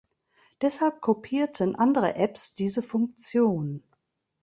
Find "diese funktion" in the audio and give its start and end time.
2.55-3.83